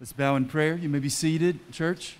[0.00, 0.76] Let's bow in prayer.
[0.76, 2.16] You may be seated, church.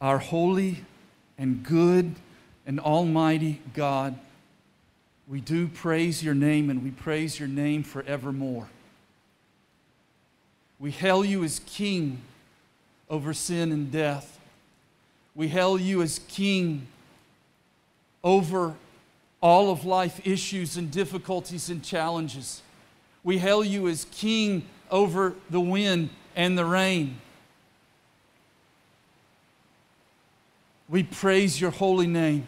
[0.00, 0.84] Our holy
[1.38, 2.16] and good
[2.66, 4.18] and almighty God,
[5.28, 8.68] we do praise your name and we praise your name forevermore.
[10.80, 12.22] We hail you as King
[13.08, 14.40] over sin and death.
[15.36, 16.88] We hail you as King
[18.24, 18.74] over
[19.40, 22.62] all of life issues and difficulties and challenges.
[23.24, 27.20] We hail you as king over the wind and the rain.
[30.88, 32.46] We praise your holy name,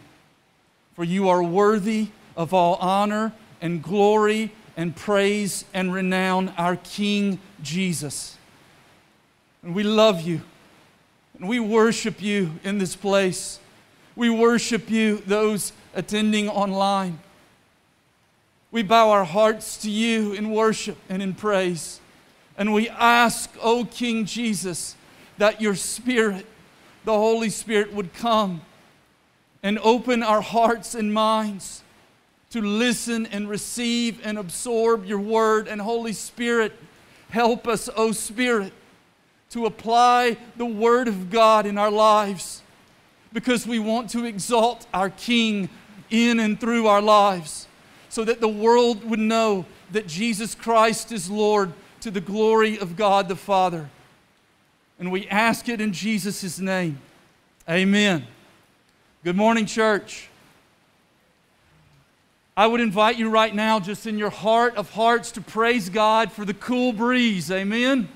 [0.95, 3.31] for you are worthy of all honor
[3.61, 8.37] and glory and praise and renown, our King Jesus.
[9.61, 10.41] And we love you,
[11.37, 13.59] and we worship you in this place.
[14.15, 17.19] We worship you, those attending online.
[18.71, 21.99] We bow our hearts to you in worship and in praise.
[22.57, 24.95] And we ask, O King Jesus,
[25.37, 26.45] that your Spirit,
[27.05, 28.61] the Holy Spirit, would come
[29.61, 31.83] and open our hearts and minds
[32.51, 35.67] to listen and receive and absorb your word.
[35.67, 36.73] And Holy Spirit,
[37.29, 38.73] help us, O Spirit,
[39.51, 42.61] to apply the word of God in our lives
[43.31, 45.69] because we want to exalt our King
[46.09, 47.67] in and through our lives
[48.09, 52.95] so that the world would know that Jesus Christ is Lord to the glory of
[52.95, 53.89] God the Father.
[54.99, 56.99] And we ask it in Jesus' name.
[57.69, 58.27] Amen.
[59.23, 60.29] Good morning, church.
[62.55, 66.31] I would invite you right now, just in your heart of hearts, to praise God
[66.31, 67.49] for the cool breeze.
[67.49, 68.09] Amen.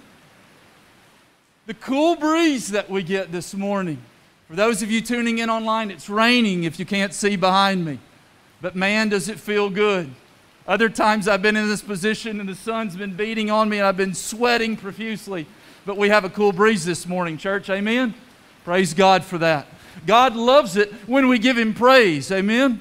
[1.66, 4.00] The cool breeze that we get this morning.
[4.48, 8.00] For those of you tuning in online, it's raining if you can't see behind me.
[8.62, 10.10] But man, does it feel good.
[10.66, 13.86] Other times I've been in this position and the sun's been beating on me and
[13.86, 15.48] I've been sweating profusely.
[15.86, 17.70] But we have a cool breeze this morning, church.
[17.70, 18.14] Amen?
[18.64, 19.68] Praise God for that.
[20.06, 22.32] God loves it when we give Him praise.
[22.32, 22.80] Amen?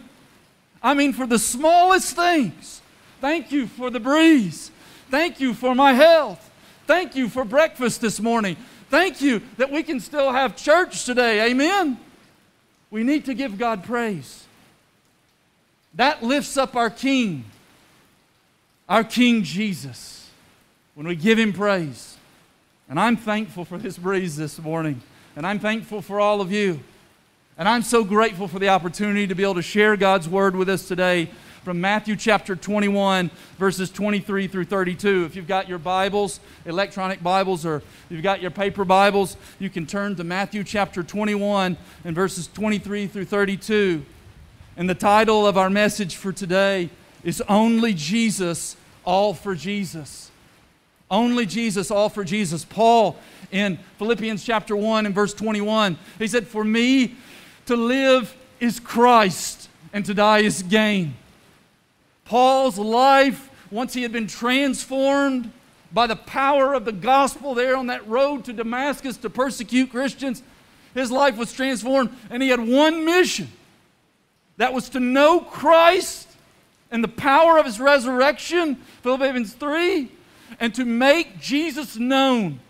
[0.83, 2.81] I mean, for the smallest things.
[3.21, 4.71] Thank you for the breeze.
[5.11, 6.51] Thank you for my health.
[6.87, 8.57] Thank you for breakfast this morning.
[8.89, 11.51] Thank you that we can still have church today.
[11.51, 11.99] Amen.
[12.91, 14.45] We need to give God praise.
[15.95, 17.45] That lifts up our King,
[18.89, 20.31] our King Jesus,
[20.95, 22.17] when we give Him praise.
[22.89, 25.01] And I'm thankful for this breeze this morning.
[25.35, 26.81] And I'm thankful for all of you.
[27.59, 30.69] And I'm so grateful for the opportunity to be able to share God's word with
[30.69, 31.31] us today
[31.67, 33.29] from Matthew chapter 21,
[33.59, 35.25] verses 23 through 32.
[35.25, 39.85] If you've got your Bibles, electronic Bibles, or you've got your paper Bibles, you can
[39.85, 44.07] turn to Matthew chapter 21 and verses 23 through 32.
[44.77, 46.89] And the title of our message for today
[47.25, 50.31] is Only Jesus, All for Jesus.
[51.11, 52.65] Only Jesus, all for Jesus.
[52.65, 53.17] Paul
[53.51, 57.17] in Philippians chapter 1 and verse 21, he said, For me
[57.67, 61.17] to live is Christ, and to die is gain.
[62.27, 65.51] Paul's life, once he had been transformed
[65.93, 70.43] by the power of the gospel there on that road to Damascus to persecute Christians,
[70.95, 73.49] his life was transformed, and he had one mission
[74.57, 76.29] that was to know Christ
[76.91, 80.11] and the power of his resurrection, Philippians 3,
[80.61, 82.61] and to make Jesus known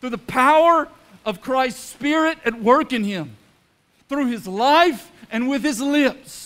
[0.00, 0.88] through the power
[1.24, 3.36] of Christ's Spirit at work in him,
[4.08, 6.43] through his life and with his lips.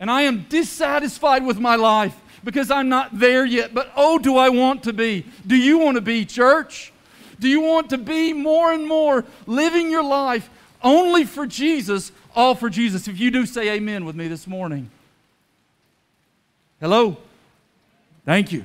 [0.00, 3.74] And I am dissatisfied with my life because I'm not there yet.
[3.74, 5.26] But oh, do I want to be?
[5.46, 6.92] Do you want to be, church?
[7.40, 10.48] Do you want to be more and more living your life
[10.82, 13.08] only for Jesus, all for Jesus?
[13.08, 14.90] If you do, say amen with me this morning.
[16.80, 17.16] Hello?
[18.24, 18.64] Thank you.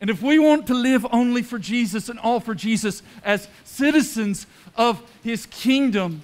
[0.00, 4.48] And if we want to live only for Jesus and all for Jesus as citizens
[4.76, 6.22] of his kingdom,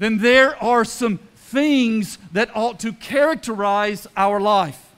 [0.00, 4.94] then there are some things that ought to characterize our life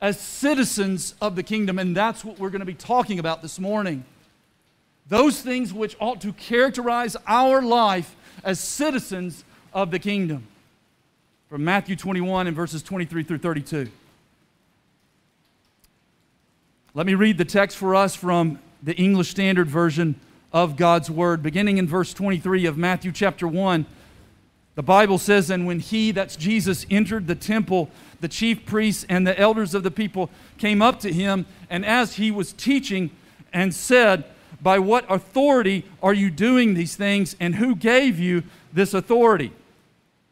[0.00, 1.78] as citizens of the kingdom.
[1.78, 4.04] And that's what we're going to be talking about this morning.
[5.10, 9.44] Those things which ought to characterize our life as citizens
[9.74, 10.46] of the kingdom.
[11.50, 13.90] From Matthew 21 and verses 23 through 32.
[16.94, 20.18] Let me read the text for us from the English Standard Version
[20.50, 23.84] of God's Word, beginning in verse 23 of Matthew chapter 1.
[24.78, 27.90] The Bible says, And when he, that's Jesus, entered the temple,
[28.20, 32.14] the chief priests and the elders of the people came up to him, and as
[32.14, 33.10] he was teaching,
[33.52, 34.22] and said,
[34.62, 39.50] By what authority are you doing these things, and who gave you this authority?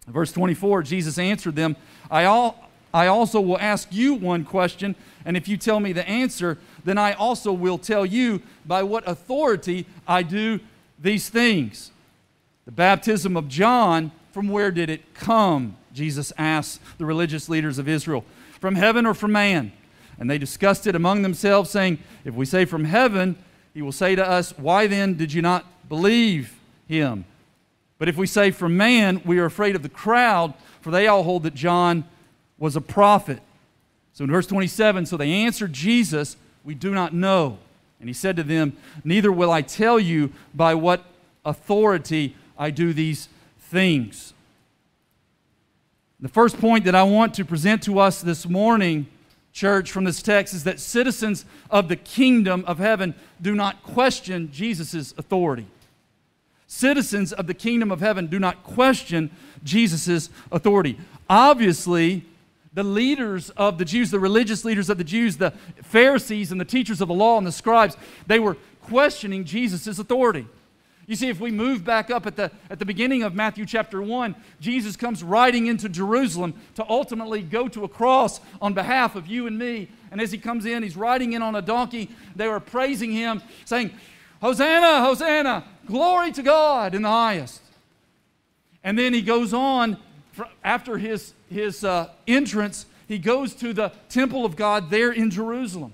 [0.06, 1.74] Verse 24 Jesus answered them,
[2.08, 4.94] I, all, I also will ask you one question,
[5.24, 9.08] and if you tell me the answer, then I also will tell you by what
[9.08, 10.60] authority I do
[11.00, 11.90] these things.
[12.64, 15.78] The baptism of John, from where did it come?
[15.94, 18.22] Jesus asked the religious leaders of Israel.
[18.60, 19.72] From heaven or from man?
[20.18, 23.38] And they discussed it among themselves, saying, If we say from heaven,
[23.72, 26.54] he will say to us, Why then did you not believe
[26.86, 27.24] him?
[27.96, 31.22] But if we say from man, we are afraid of the crowd, for they all
[31.22, 32.04] hold that John
[32.58, 33.40] was a prophet.
[34.12, 37.56] So in verse 27, so they answered Jesus, We do not know.
[38.00, 41.06] And he said to them, Neither will I tell you by what
[41.42, 43.30] authority I do these
[43.70, 44.32] things.
[46.20, 49.06] The first point that I want to present to us this morning,
[49.52, 54.50] church, from this text is that citizens of the kingdom of heaven do not question
[54.50, 55.66] Jesus' authority.
[56.66, 59.30] Citizens of the kingdom of heaven do not question
[59.62, 60.98] Jesus' authority.
[61.28, 62.24] Obviously,
[62.72, 65.52] the leaders of the Jews, the religious leaders of the Jews, the
[65.82, 67.96] Pharisees and the teachers of the law and the scribes,
[68.26, 70.46] they were questioning Jesus' authority.
[71.06, 74.02] You see, if we move back up at the, at the beginning of Matthew chapter
[74.02, 79.28] 1, Jesus comes riding into Jerusalem to ultimately go to a cross on behalf of
[79.28, 79.88] you and me.
[80.10, 82.10] And as he comes in, he's riding in on a donkey.
[82.34, 83.92] They were praising him, saying,
[84.40, 87.62] Hosanna, Hosanna, glory to God in the highest.
[88.82, 89.98] And then he goes on,
[90.64, 95.92] after his, his uh, entrance, he goes to the temple of God there in Jerusalem.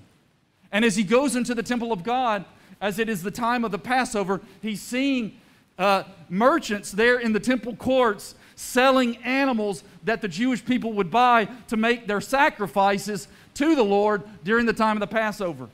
[0.71, 2.45] And as he goes into the temple of God,
[2.83, 5.39] as it is the time of the Passover, he's seeing
[5.79, 11.45] uh, merchants there in the temple courts selling animals that the Jewish people would buy
[11.69, 15.69] to make their sacrifices to the Lord during the time of the Passover.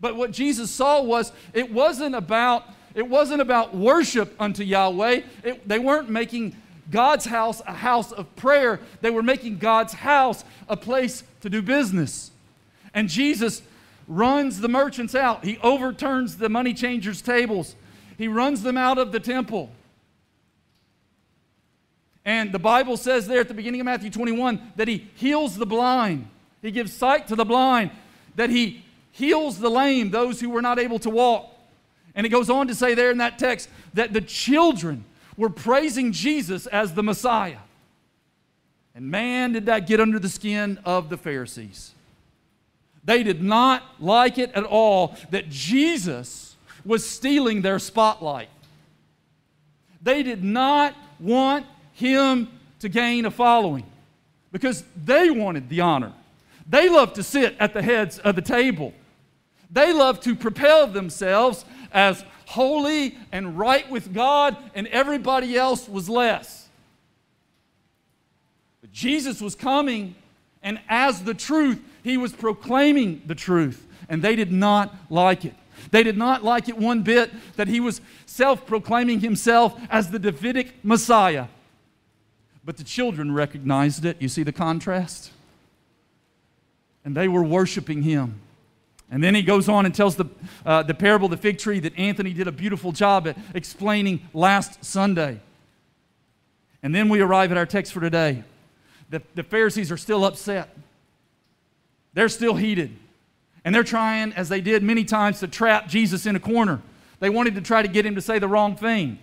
[0.00, 2.64] But what Jesus saw was it wasn't about
[2.94, 5.22] it wasn't about worship unto Yahweh.
[5.42, 6.56] It, they weren't making
[6.92, 8.78] God's house a house of prayer.
[9.00, 12.30] They were making God's house a place to do business.
[12.94, 13.62] And Jesus
[14.08, 15.44] runs the merchants out.
[15.44, 17.76] He overturns the money changers' tables.
[18.18, 19.70] He runs them out of the temple.
[22.24, 25.66] And the Bible says there at the beginning of Matthew 21 that he heals the
[25.66, 26.28] blind.
[26.60, 27.92] He gives sight to the blind,
[28.34, 31.52] that he heals the lame, those who were not able to walk.
[32.14, 35.04] And it goes on to say there in that text that the children
[35.36, 37.58] were praising Jesus as the Messiah.
[38.94, 41.92] And man, did that get under the skin of the Pharisees.
[43.06, 48.48] They did not like it at all that Jesus was stealing their spotlight.
[50.02, 52.48] They did not want him
[52.80, 53.84] to gain a following
[54.52, 56.12] because they wanted the honor.
[56.68, 58.92] They loved to sit at the heads of the table.
[59.70, 66.08] They loved to propel themselves as holy and right with God, and everybody else was
[66.08, 66.68] less.
[68.80, 70.14] But Jesus was coming,
[70.62, 75.54] and as the truth, he was proclaiming the truth, and they did not like it.
[75.90, 80.20] They did not like it one bit that he was self proclaiming himself as the
[80.20, 81.48] Davidic Messiah.
[82.64, 84.22] But the children recognized it.
[84.22, 85.32] You see the contrast?
[87.04, 88.40] And they were worshiping him.
[89.10, 90.26] And then he goes on and tells the,
[90.64, 94.20] uh, the parable of the fig tree that Anthony did a beautiful job at explaining
[94.32, 95.40] last Sunday.
[96.84, 98.44] And then we arrive at our text for today.
[99.10, 100.68] The, the Pharisees are still upset.
[102.16, 102.96] They're still heated.
[103.62, 106.80] And they're trying, as they did many times, to trap Jesus in a corner.
[107.20, 109.18] They wanted to try to get him to say the wrong thing.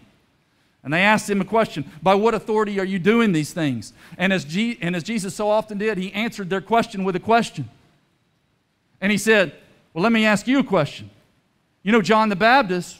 [0.83, 3.93] And they asked him a question By what authority are you doing these things?
[4.15, 4.45] And as,
[4.79, 7.67] and as Jesus so often did, he answered their question with a question.
[9.01, 9.53] And he said,
[9.95, 11.09] Well, let me ask you a question.
[11.81, 12.99] You know, John the Baptist,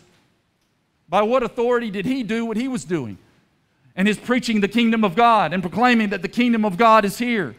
[1.08, 3.20] by what authority did he do what he was doing?
[3.96, 7.20] And his preaching the kingdom of God and proclaiming that the kingdom of God is
[7.20, 7.56] here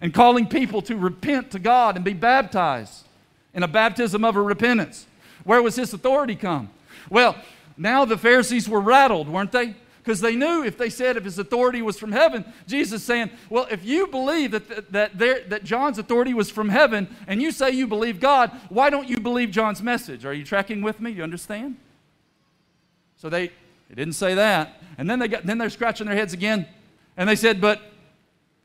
[0.00, 3.06] and calling people to repent to God and be baptized
[3.54, 5.06] in a baptism of a repentance.
[5.44, 6.70] Where was his authority come?
[7.10, 7.36] Well,
[7.76, 9.74] now the Pharisees were rattled, weren't they?
[10.02, 13.66] Because they knew if they said if his authority was from heaven, Jesus saying, Well,
[13.70, 17.72] if you believe that, that, there, that John's authority was from heaven and you say
[17.72, 20.24] you believe God, why don't you believe John's message?
[20.24, 21.10] Are you tracking with me?
[21.10, 21.76] You understand?
[23.18, 23.48] So they,
[23.88, 24.80] they didn't say that.
[24.96, 26.66] And then, they got, then they're scratching their heads again.
[27.16, 27.82] And they said, But,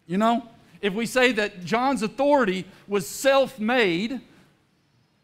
[0.07, 0.47] you know,
[0.83, 4.19] if we say that John's authority was self made,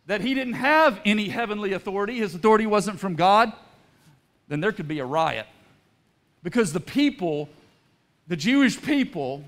[0.08, 3.52] that he didn't have any heavenly authority, his authority wasn't from God,
[4.48, 5.46] then there could be a riot.
[6.44, 7.50] Because the people,
[8.30, 9.44] the Jewish people,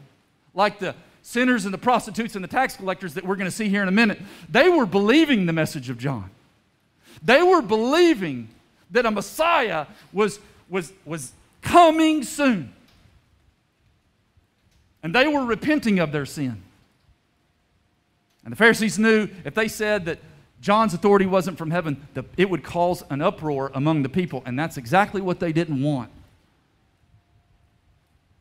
[0.53, 3.70] like the sinners and the prostitutes and the tax collectors that we're going to see
[3.70, 6.30] here in a minute, they were believing the message of John.
[7.24, 8.50] They were believing
[8.91, 12.74] that a Messiah was, was, was coming soon.
[15.03, 16.62] And they were repenting of their sin.
[18.43, 20.20] And the Pharisees knew if they said that
[20.62, 22.05] John's authority wasn't from heaven,
[22.38, 24.43] it would cause an uproar among the people.
[24.46, 26.12] And that's exactly what they didn't want.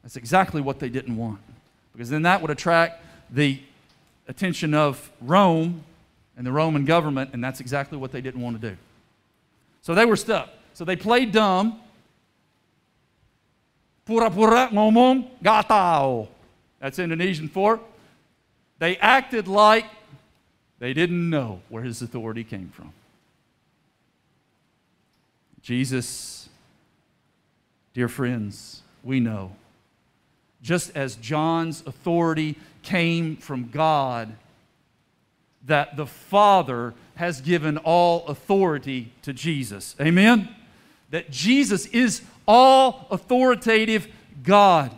[0.02, 1.40] That's exactly what they didn't want.
[1.92, 3.60] Because then that would attract the
[4.28, 5.82] attention of Rome
[6.36, 8.76] and the Roman government, and that's exactly what they didn't want to do.
[9.82, 10.48] So they were stuck.
[10.72, 11.80] So they played dumb.
[14.04, 16.28] Pura pura ngomong gatao.
[16.80, 17.80] That's Indonesian for
[18.80, 19.84] they acted like
[20.80, 22.92] they didn't know where his authority came from.
[25.62, 26.49] Jesus,
[27.92, 29.52] dear friends, we know.
[30.62, 34.34] Just as John's authority came from God,
[35.66, 39.94] that the Father has given all authority to Jesus.
[40.00, 40.49] Amen?
[41.10, 44.08] That Jesus is all authoritative
[44.42, 44.96] God.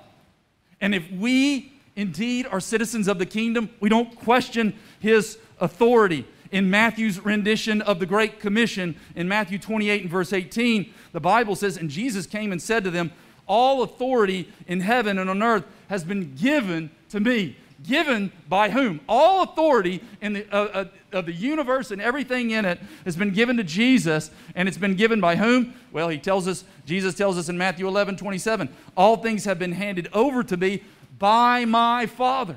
[0.81, 6.27] And if we indeed are citizens of the kingdom, we don't question his authority.
[6.51, 11.57] In Matthew's rendition of the Great Commission, in Matthew 28 and verse 18, the Bible
[11.57, 13.11] says, And Jesus came and said to them,
[13.47, 17.57] All authority in heaven and on earth has been given to me.
[17.83, 19.01] Given by whom?
[19.09, 23.33] All authority in the, uh, uh, of the universe and everything in it has been
[23.33, 25.75] given to Jesus, and it's been given by whom?
[25.91, 29.73] Well, he tells us, Jesus tells us in Matthew 11 27, All things have been
[29.73, 30.83] handed over to me
[31.23, 32.57] by my Father.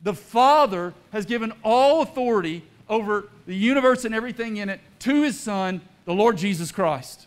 [0.00, 5.38] The Father has given all authority over the universe and everything in it to his
[5.38, 7.26] Son, the Lord Jesus Christ.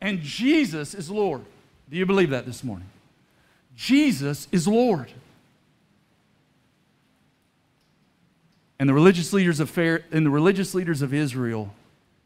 [0.00, 1.42] And Jesus is Lord.
[1.88, 2.88] Do you believe that this morning?
[3.76, 5.12] Jesus is Lord.
[8.80, 11.72] And the religious leaders of Fair, and the religious leaders of Israel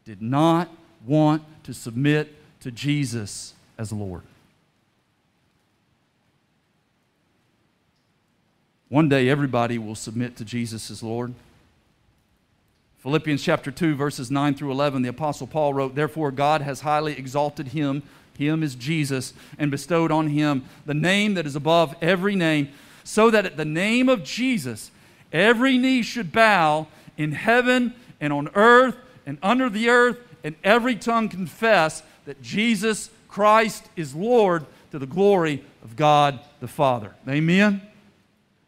[0.03, 0.69] did not
[1.05, 4.23] want to submit to Jesus as Lord.
[8.89, 11.33] One day, everybody will submit to Jesus as Lord.
[12.99, 17.17] Philippians chapter 2, verses 9 through 11, the Apostle Paul wrote, Therefore, God has highly
[17.17, 18.03] exalted him,
[18.37, 22.69] him is Jesus, and bestowed on him the name that is above every name,
[23.03, 24.91] so that at the name of Jesus,
[25.33, 26.87] every knee should bow
[27.17, 33.09] in heaven and on earth and under the earth, and every tongue confess that Jesus
[33.27, 37.15] Christ is Lord to the glory of God the Father.
[37.27, 37.81] Amen.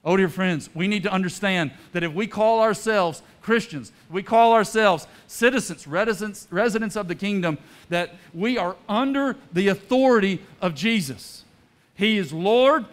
[0.07, 4.53] Oh, dear friends, we need to understand that if we call ourselves Christians, we call
[4.53, 7.57] ourselves citizens, residents, residents of the kingdom,
[7.89, 11.43] that we are under the authority of Jesus.
[11.93, 12.85] He is Lord,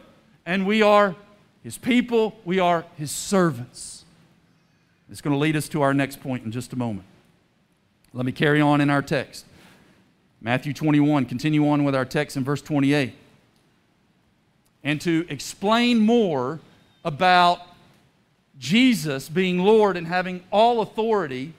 [0.44, 1.14] and we are
[1.62, 4.04] His people, we are His servants.
[5.09, 7.06] It's going to lead us to our next point in just a moment.
[8.12, 9.44] Let me carry on in our text.
[10.40, 13.14] Matthew 21, continue on with our text in verse 28.
[14.83, 16.59] And to explain more,
[17.04, 17.61] about
[18.58, 21.52] Jesus being Lord and having all authority,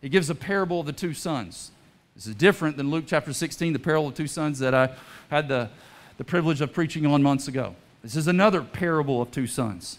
[0.00, 1.70] he gives a parable of the two sons.
[2.14, 4.90] This is different than Luke chapter 16, the parable of two sons that I
[5.30, 5.70] had the,
[6.16, 7.74] the privilege of preaching on months ago.
[8.02, 9.98] This is another parable of two sons.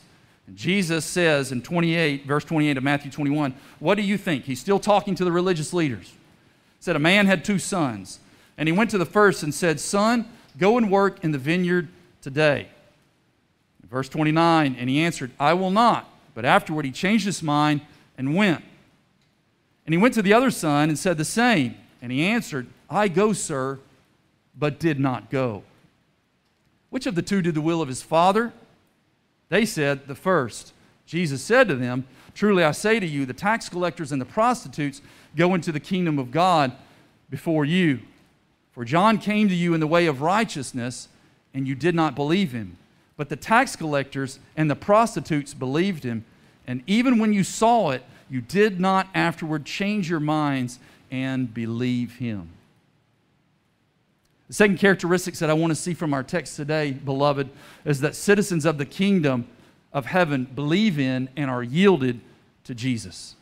[0.56, 4.46] Jesus says in 28, verse 28 of Matthew 21, What do you think?
[4.46, 6.10] He's still talking to the religious leaders.
[6.10, 8.20] He said, A man had two sons,
[8.58, 10.27] and he went to the first and said, Son,
[10.58, 11.88] go and work in the vineyard
[12.22, 12.70] today.
[13.92, 16.10] Verse 29 And he answered, I will not.
[16.34, 17.82] But afterward he changed his mind
[18.18, 18.64] and went.
[19.86, 21.76] And he went to the other son and said the same.
[22.02, 23.80] And he answered, I go, sir,
[24.58, 25.64] but did not go.
[26.90, 28.54] Which of the two did the will of his father?
[29.50, 30.74] They said, The first.
[31.06, 35.02] Jesus said to them, Truly I say to you, the tax collectors and the prostitutes
[35.36, 36.72] go into the kingdom of God
[37.30, 38.00] before you.
[38.72, 41.10] For John came to you in the way of righteousness,
[41.54, 42.78] and you did not believe him.
[43.22, 46.25] But the tax collectors and the prostitutes believed him,
[46.66, 50.80] and even when you saw it, you did not afterward change your minds
[51.12, 52.50] and believe him.
[54.48, 57.51] The second characteristics that I want to see from our text today, beloved,
[57.86, 59.48] is that citizens of the kingdom
[59.94, 62.22] of heaven believe in and are yielded
[62.63, 63.36] to Jesus.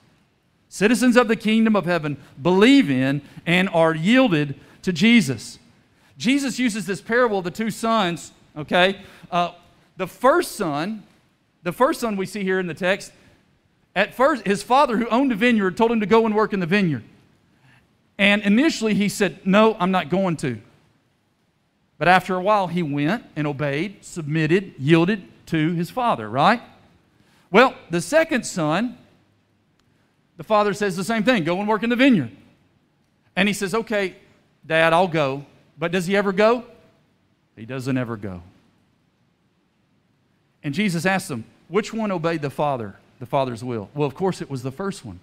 [0.67, 5.57] Citizens of the kingdom of heaven believe in and are yielded to Jesus.
[6.17, 9.00] Jesus uses this parable of the two sons, okay,
[9.31, 9.51] uh,
[10.00, 11.03] the first son,
[11.63, 13.12] the first son we see here in the text,
[13.94, 16.62] at first, his father, who owned a vineyard, told him to go and work in
[16.62, 17.03] the vineyard.
[18.18, 20.62] And initially, he said, No, I'm not going to.
[21.98, 26.62] But after a while, he went and obeyed, submitted, yielded to his father, right?
[27.51, 28.98] Well, the second son,
[30.38, 32.32] the father says the same thing go and work in the vineyard.
[33.36, 34.15] And he says, Okay,
[34.65, 35.46] Dad, I'll go.
[35.77, 36.63] But does he ever go?
[37.58, 38.44] He doesn't ever go.
[40.63, 43.89] And Jesus asked them, Which one obeyed the Father, the Father's will?
[43.93, 45.19] Well, of course, it was the first one.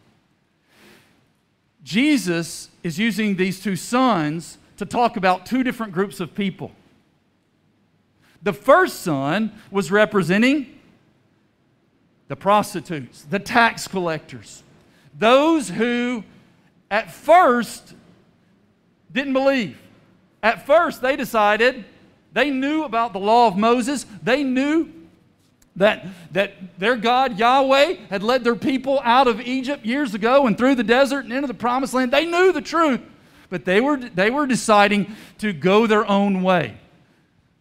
[1.83, 6.73] Jesus is using these two sons to talk about two different groups of people.
[8.43, 10.79] The first son was representing
[12.29, 14.63] the prostitutes, the tax collectors,
[15.17, 16.25] those who
[16.91, 17.95] at first
[19.13, 19.79] didn't believe.
[20.43, 21.85] At first, they decided
[22.33, 24.93] they knew about the law of Moses, they knew
[25.77, 30.57] that, that their God, Yahweh, had led their people out of Egypt years ago and
[30.57, 32.13] through the desert and into the promised land.
[32.13, 33.01] They knew the truth,
[33.51, 36.79] but they were, they were deciding to go their own way.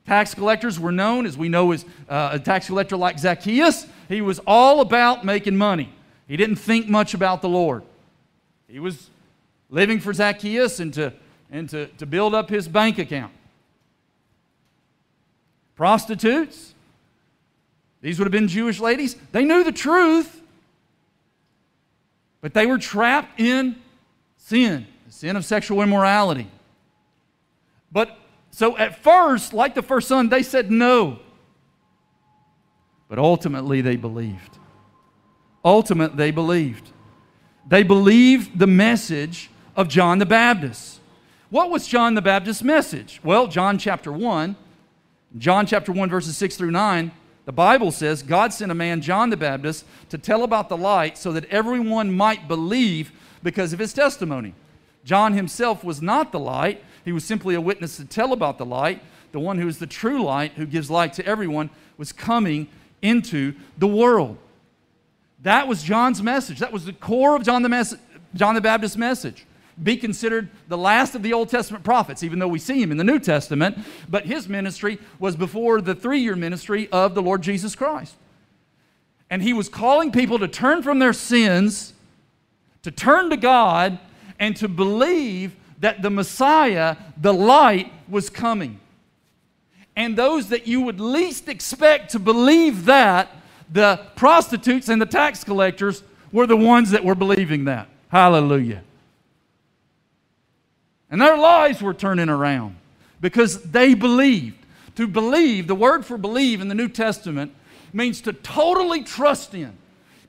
[0.05, 3.87] Tax collectors were known, as we know, as uh, a tax collector like Zacchaeus.
[4.07, 5.91] He was all about making money.
[6.27, 7.83] He didn't think much about the Lord.
[8.67, 9.09] He was
[9.69, 11.11] living for Zacchaeus and to,
[11.51, 13.33] and to, to build up his bank account.
[15.75, 16.74] Prostitutes,
[18.05, 19.15] these would have been Jewish ladies.
[19.31, 20.39] They knew the truth,
[22.39, 23.77] but they were trapped in
[24.37, 26.47] sin, the sin of sexual immorality.
[27.91, 28.15] But
[28.51, 31.17] so at first, like the first son, they said no.
[33.07, 34.59] But ultimately, they believed.
[35.63, 36.91] Ultimately, they believed.
[37.67, 40.99] They believed the message of John the Baptist.
[41.49, 43.19] What was John the Baptist's message?
[43.23, 44.55] Well, John chapter 1,
[45.39, 47.11] John chapter 1, verses 6 through 9
[47.45, 51.17] the Bible says God sent a man, John the Baptist, to tell about the light
[51.17, 53.11] so that everyone might believe
[53.43, 54.53] because of his testimony.
[55.03, 58.65] John himself was not the light, he was simply a witness to tell about the
[58.65, 59.01] light.
[59.31, 62.67] The one who is the true light, who gives light to everyone, was coming
[63.01, 64.37] into the world.
[65.43, 66.59] That was John's message.
[66.59, 67.97] That was the core of John the, mes-
[68.33, 69.45] John the Baptist's message
[69.81, 72.97] be considered the last of the Old Testament prophets, even though we see him in
[72.97, 73.77] the New Testament.
[74.09, 78.15] But his ministry was before the three year ministry of the Lord Jesus Christ.
[79.29, 81.93] And he was calling people to turn from their sins,
[82.83, 83.99] to turn to God,
[84.39, 88.79] and to believe that the Messiah, the light, was coming.
[89.95, 93.29] And those that you would least expect to believe that,
[93.71, 97.87] the prostitutes and the tax collectors, were the ones that were believing that.
[98.09, 98.83] Hallelujah.
[101.09, 102.77] And their lives were turning around
[103.21, 104.57] because they believed.
[104.95, 107.53] To believe, the word for believe in the New Testament
[107.91, 109.77] means to totally trust in,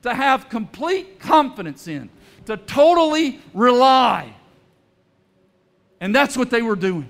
[0.01, 2.09] to have complete confidence in,
[2.45, 4.33] to totally rely.
[5.99, 7.09] And that's what they were doing.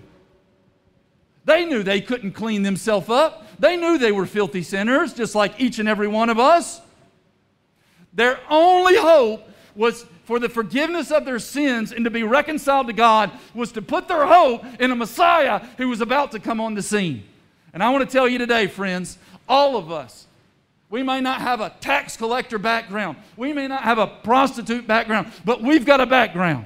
[1.45, 3.45] They knew they couldn't clean themselves up.
[3.59, 6.81] They knew they were filthy sinners, just like each and every one of us.
[8.13, 12.93] Their only hope was for the forgiveness of their sins and to be reconciled to
[12.93, 16.73] God was to put their hope in a Messiah who was about to come on
[16.73, 17.23] the scene.
[17.73, 20.27] And I want to tell you today, friends, all of us,
[20.89, 25.31] we may not have a tax collector background, we may not have a prostitute background,
[25.45, 26.65] but we've got a background.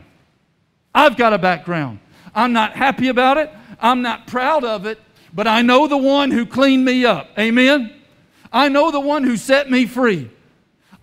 [0.96, 2.00] I've got a background.
[2.34, 5.00] I'm not happy about it, I'm not proud of it,
[5.36, 7.30] but I know the one who cleaned me up.
[7.38, 7.94] Amen?
[8.52, 10.32] I know the one who set me free.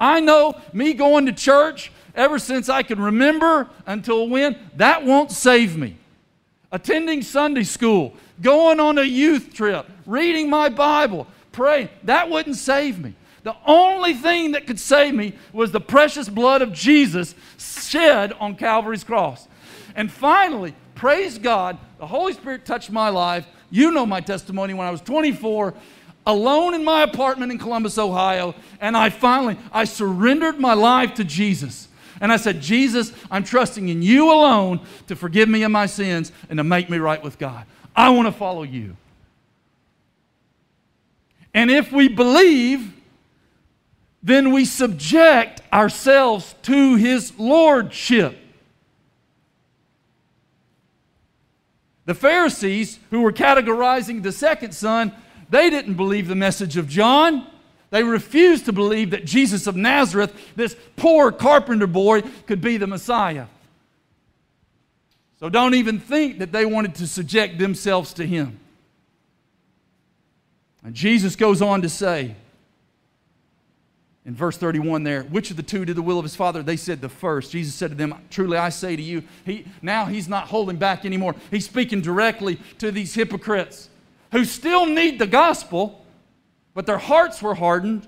[0.01, 5.31] I know me going to church ever since I can remember until when, that won't
[5.31, 5.97] save me.
[6.71, 12.99] Attending Sunday school, going on a youth trip, reading my Bible, praying, that wouldn't save
[12.99, 13.15] me.
[13.45, 18.57] The only thing that could save me was the precious blood of Jesus shed on
[18.57, 19.49] Calvary's cross.
[19.95, 23.47] And finally, praise God, the Holy Spirit touched my life.
[23.71, 25.73] You know my testimony when I was 24
[26.27, 31.25] alone in my apartment in Columbus, Ohio, and I finally I surrendered my life to
[31.25, 31.88] Jesus.
[32.21, 36.33] And I said, Jesus, I'm trusting in you alone to forgive me of my sins
[36.49, 37.65] and to make me right with God.
[37.95, 38.97] I want to follow you.
[41.55, 42.93] And if we believe,
[44.23, 48.39] then we subject ourselves to his lordship.
[52.05, 55.13] The Pharisees, who were categorizing the second son,
[55.51, 57.47] they didn't believe the message of John.
[57.91, 62.87] They refused to believe that Jesus of Nazareth, this poor carpenter boy, could be the
[62.87, 63.47] Messiah.
[65.41, 68.59] So don't even think that they wanted to subject themselves to him.
[70.85, 72.35] And Jesus goes on to say,
[74.29, 76.63] in verse 31 there, which of the two did the will of his father?
[76.63, 77.53] They said the first.
[77.53, 81.07] Jesus said to them, Truly I say to you, he, now he's not holding back
[81.07, 81.35] anymore.
[81.51, 83.89] He's speaking directly to these hypocrites
[84.33, 86.05] who still need the gospel
[86.79, 88.07] but their hearts were hardened.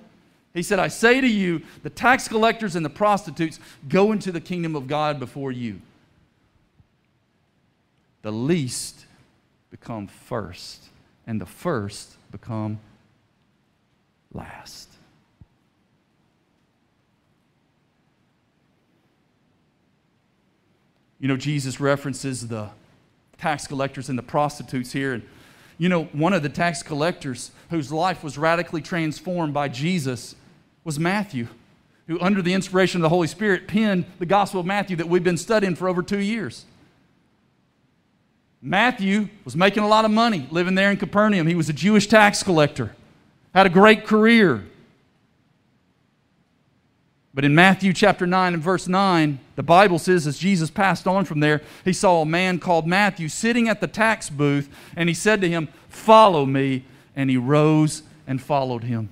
[0.55, 4.41] He said, I say to you, the tax collectors and the prostitutes go into the
[4.41, 5.81] kingdom of God before you.
[8.23, 9.07] The least
[9.73, 10.85] become first,
[11.27, 12.79] and the first become
[14.33, 14.89] last.
[21.19, 22.69] You know, Jesus references the
[23.37, 25.15] tax collectors and the prostitutes here.
[25.15, 25.25] And,
[25.81, 30.35] you know, one of the tax collectors whose life was radically transformed by Jesus
[30.85, 31.49] was Matthew,
[32.07, 35.25] who, under the inspiration of the Holy Spirit, penned the Gospel of Matthew that we've
[35.25, 36.67] been studying for over two years.
[38.61, 41.47] Matthew was making a lot of money living there in Capernaum.
[41.47, 42.95] He was a Jewish tax collector,
[43.55, 44.63] had a great career.
[47.33, 51.25] But in Matthew chapter 9 and verse 9, the Bible says as Jesus passed on
[51.25, 55.15] from there, he saw a man called Matthew sitting at the tax booth, and he
[55.15, 56.85] said to him, Follow me.
[57.17, 59.11] And he rose and followed him.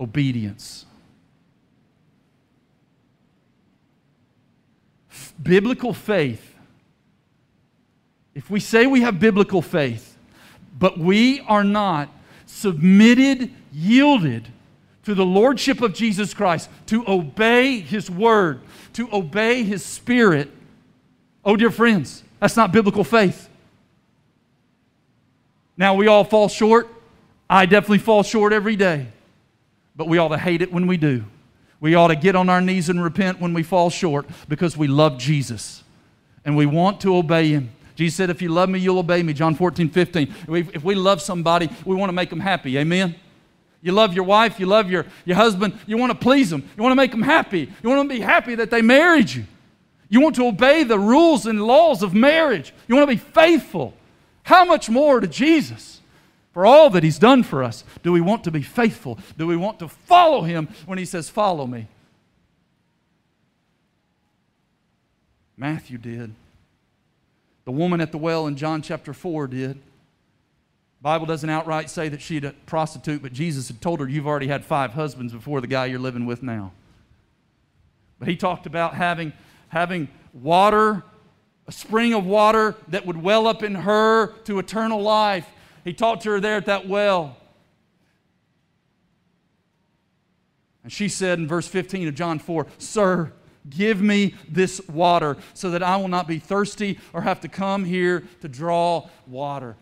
[0.00, 0.86] Obedience.
[5.42, 6.56] biblical faith,
[8.34, 10.16] if we say we have biblical faith,
[10.78, 12.08] but we are not
[12.46, 14.48] submitted, yielded
[15.04, 18.60] to the Lordship of Jesus Christ, to obey His Word,
[18.94, 20.50] to obey His Spirit,
[21.44, 23.48] oh, dear friends, that's not biblical faith.
[25.76, 26.88] Now, we all fall short.
[27.48, 29.08] I definitely fall short every day,
[29.96, 31.24] but we ought to hate it when we do.
[31.80, 34.86] We ought to get on our knees and repent when we fall short because we
[34.86, 35.82] love Jesus
[36.44, 37.70] and we want to obey Him.
[37.94, 39.32] Jesus said, If you love me, you'll obey me.
[39.32, 40.34] John 14, 15.
[40.48, 42.78] If we love somebody, we want to make them happy.
[42.78, 43.14] Amen?
[43.84, 46.82] You love your wife, you love your, your husband, you want to please them, you
[46.82, 49.44] want to make them happy, you want them to be happy that they married you.
[50.08, 53.94] You want to obey the rules and laws of marriage, you want to be faithful.
[54.42, 56.00] How much more to Jesus?
[56.54, 59.18] for all that He's done for us, do we want to be faithful?
[59.36, 61.88] Do we want to follow Him when He says, Follow me?
[65.56, 66.32] Matthew did.
[67.64, 69.80] The woman at the well in John chapter 4 did.
[71.04, 74.46] Bible doesn't outright say that she'd a prostitute, but Jesus had told her, You've already
[74.46, 76.72] had five husbands before the guy you're living with now.
[78.18, 79.34] But he talked about having,
[79.68, 81.02] having water,
[81.68, 85.46] a spring of water that would well up in her to eternal life.
[85.84, 87.36] He talked to her there at that well.
[90.84, 93.30] And she said in verse 15 of John 4 Sir,
[93.68, 97.84] give me this water so that I will not be thirsty or have to come
[97.84, 99.76] here to draw water.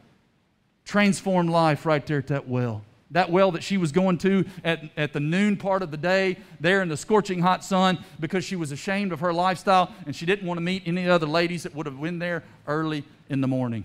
[0.85, 2.83] Transformed life right there at that well.
[3.11, 6.39] That well that she was going to at, at the noon part of the day,
[6.61, 10.25] there in the scorching hot sun, because she was ashamed of her lifestyle and she
[10.25, 13.49] didn't want to meet any other ladies that would have been there early in the
[13.49, 13.85] morning.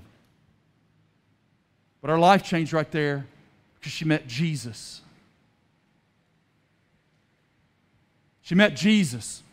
[2.02, 3.26] But her life changed right there
[3.80, 5.02] because she met Jesus.
[8.42, 9.44] She met Jesus.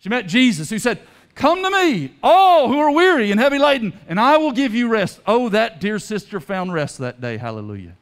[0.00, 1.00] She met Jesus who said,
[1.36, 4.88] Come to me, all who are weary and heavy laden, and I will give you
[4.88, 5.20] rest.
[5.26, 7.36] Oh, that dear sister found rest that day.
[7.36, 7.94] Hallelujah.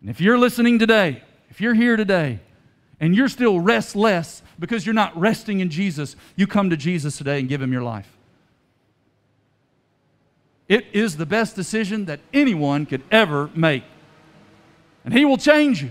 [0.00, 2.40] And if you're listening today, if you're here today,
[3.00, 7.38] and you're still restless because you're not resting in Jesus, you come to Jesus today
[7.38, 8.08] and give him your life.
[10.68, 13.84] It is the best decision that anyone could ever make.
[15.04, 15.90] And He will change you.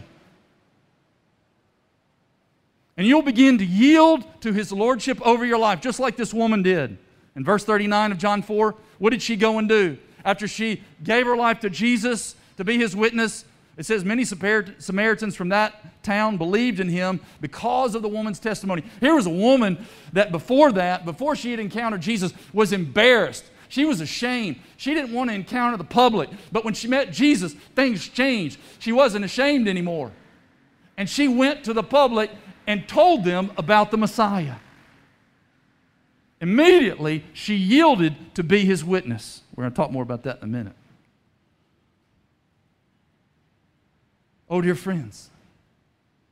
[2.97, 6.62] And you'll begin to yield to His Lordship over your life, just like this woman
[6.62, 6.97] did.
[7.36, 9.97] In verse 39 of John 4, what did she go and do?
[10.23, 15.36] After she gave her life to Jesus to be His witness, it says many Samaritans
[15.36, 18.84] from that town believed in him because of the woman's testimony.
[18.99, 23.86] Here was a woman that before that, before she had encountered Jesus, was embarrassed she
[23.86, 24.58] was ashamed.
[24.77, 26.29] She didn't want to encounter the public.
[26.51, 28.60] But when she met Jesus, things changed.
[28.77, 30.12] She wasn't ashamed anymore.
[30.95, 32.29] And she went to the public
[32.67, 34.56] and told them about the Messiah.
[36.41, 39.41] Immediately, she yielded to be his witness.
[39.56, 40.73] We're going to talk more about that in a minute.
[44.49, 45.30] Oh, dear friends,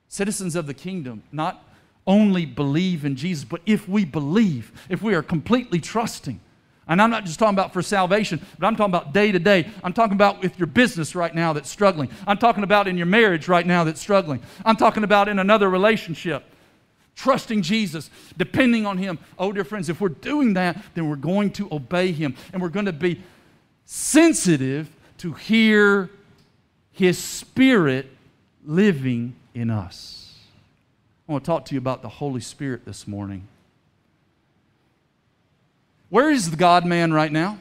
[0.07, 1.63] citizens of the kingdom, not
[2.05, 6.39] only believe in Jesus, but if we believe, if we are completely trusting,
[6.87, 9.69] and I'm not just talking about for salvation, but I'm talking about day to day.
[9.83, 12.09] I'm talking about with your business right now that's struggling.
[12.25, 14.41] I'm talking about in your marriage right now that's struggling.
[14.65, 16.43] I'm talking about in another relationship.
[17.15, 19.19] Trusting Jesus, depending on Him.
[19.37, 22.69] Oh, dear friends, if we're doing that, then we're going to obey Him and we're
[22.69, 23.21] going to be
[23.85, 24.89] sensitive
[25.19, 26.09] to hear
[26.93, 28.09] His Spirit
[28.65, 30.35] living in us.
[31.27, 33.47] I want to talk to you about the Holy Spirit this morning.
[36.11, 37.57] Where is the God man right now?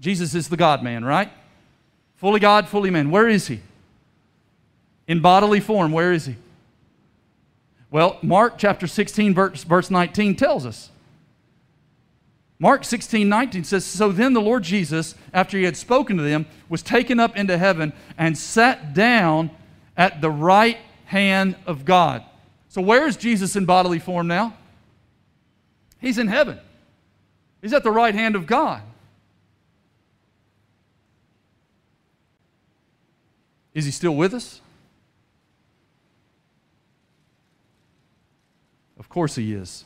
[0.00, 1.30] Jesus is the God man, right?
[2.16, 3.12] Fully God, fully man.
[3.12, 3.60] Where is he?
[5.06, 6.34] In bodily form, where is he?
[7.92, 10.90] Well, Mark chapter 16, verse, verse 19 tells us.
[12.58, 16.46] Mark 16, 19 says, So then the Lord Jesus, after he had spoken to them,
[16.68, 19.48] was taken up into heaven and sat down
[19.96, 22.24] at the right hand of God.
[22.68, 24.54] So where is Jesus in bodily form now?
[26.00, 26.58] He's in heaven.
[27.62, 28.82] He's at the right hand of God.
[33.72, 34.60] Is he still with us?
[38.98, 39.84] Of course he is.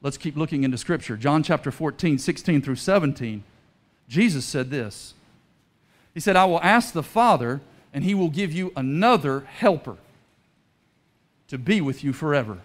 [0.00, 1.16] Let's keep looking into Scripture.
[1.16, 3.44] John chapter 14, 16 through 17.
[4.08, 5.14] Jesus said this
[6.14, 7.60] He said, I will ask the Father,
[7.92, 9.96] and he will give you another helper
[11.48, 12.58] to be with you forever,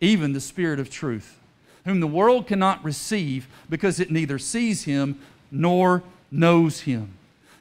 [0.00, 1.37] even the Spirit of truth,
[1.88, 5.18] whom the world cannot receive because it neither sees him
[5.50, 7.14] nor knows him.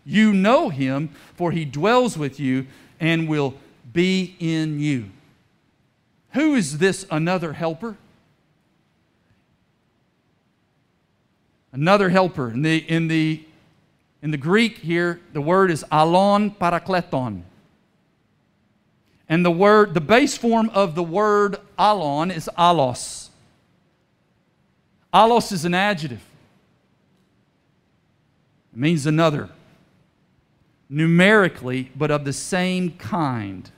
[0.06, 2.68] You know him, for he dwells with you
[3.00, 3.56] and will
[3.94, 5.12] be in you.
[6.32, 7.96] Who is this another helper?
[11.72, 12.52] Another helper.
[12.52, 13.44] In the, in the,
[14.22, 17.44] in the Greek here, the word is allon parakleton.
[19.30, 23.27] And the word, the base form of the word allon is allos.
[25.18, 26.24] Allos is an adjective.
[28.72, 29.50] It means another.
[30.90, 33.72] Numerically, but of the same kind.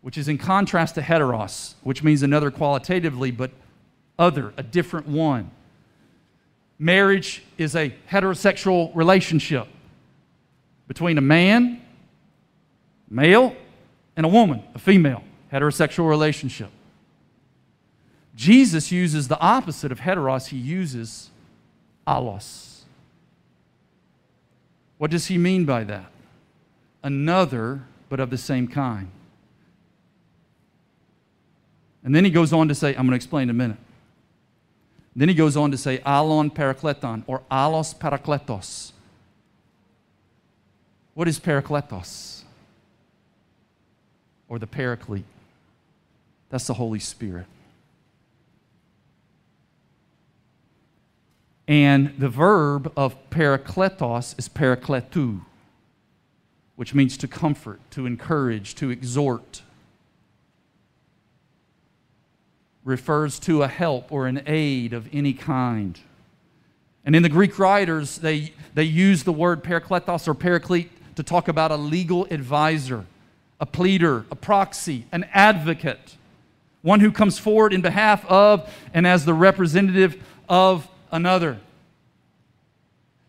[0.00, 3.50] Which is in contrast to heteros, which means another qualitatively, but
[4.16, 5.50] other, a different one.
[6.78, 9.66] Marriage is a heterosexual relationship
[10.86, 11.82] between a man,
[13.10, 13.56] male,
[14.16, 16.70] and a woman, a female, heterosexual relationship.
[18.38, 21.30] Jesus uses the opposite of heteros, he uses
[22.06, 22.82] allos.
[24.96, 26.12] What does he mean by that?
[27.02, 29.10] Another, but of the same kind.
[32.04, 33.76] And then he goes on to say, I'm going to explain in a minute.
[35.16, 38.92] Then he goes on to say, allon parakleton, or allos parakletos.
[41.14, 42.42] What is parakletos?
[44.48, 45.24] Or the paraclete?
[46.50, 47.46] That's the Holy Spirit.
[51.68, 55.42] And the verb of parakletos is parakletou,
[56.74, 59.62] which means to comfort, to encourage, to exhort.
[62.88, 66.00] refers to a help or an aid of any kind.
[67.04, 71.48] And in the Greek writers, they, they use the word parakletos or paraclete to talk
[71.48, 73.04] about a legal advisor,
[73.60, 76.16] a pleader, a proxy, an advocate,
[76.80, 81.58] one who comes forward in behalf of and as the representative of another.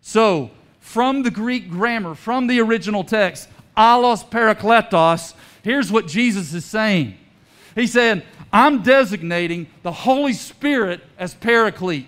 [0.02, 6.66] So, from the Greek grammar, from the original text, allos parakletos, here's what Jesus is
[6.66, 7.18] saying.
[7.76, 12.08] He said, I'm designating the Holy Spirit as paraclete.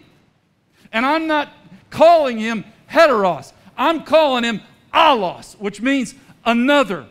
[0.92, 1.54] And I'm not
[1.90, 4.62] calling him heteros, I'm calling him
[4.94, 7.06] allos, which means another,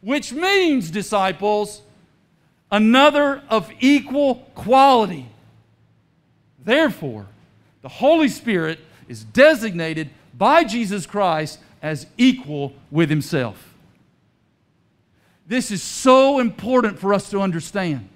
[0.00, 1.82] which means, disciples,
[2.70, 5.28] another of equal quality.
[6.64, 7.26] Therefore,
[7.84, 13.74] the Holy Spirit is designated by Jesus Christ as equal with himself.
[15.46, 18.08] This is so important for us to understand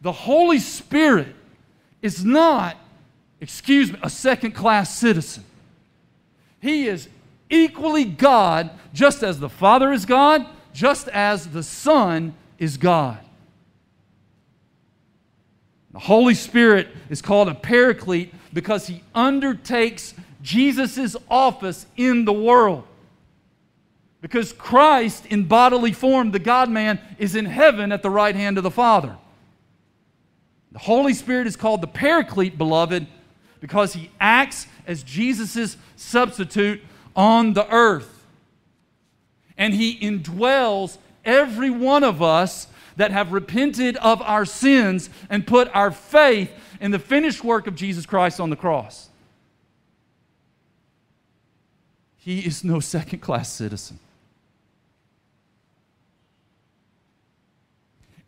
[0.00, 1.36] the Holy Spirit
[2.00, 2.78] is not,
[3.38, 5.44] excuse me, a second class citizen.
[6.58, 7.10] He is
[7.50, 13.18] equally God, just as the Father is God, just as the Son is God.
[15.92, 22.84] The Holy Spirit is called a paraclete because he undertakes Jesus' office in the world.
[24.22, 28.56] Because Christ, in bodily form, the God man, is in heaven at the right hand
[28.56, 29.16] of the Father.
[30.72, 33.06] The Holy Spirit is called the Paraclete, beloved,
[33.60, 36.80] because he acts as Jesus' substitute
[37.14, 38.24] on the earth.
[39.58, 45.68] And he indwells every one of us that have repented of our sins and put
[45.74, 49.08] our faith in the finished work of Jesus Christ on the cross.
[52.16, 53.98] He is no second class citizen.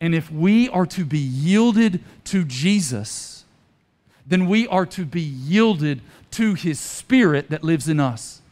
[0.00, 3.44] And if we are to be yielded to Jesus,
[4.26, 8.42] then we are to be yielded to his spirit that lives in us.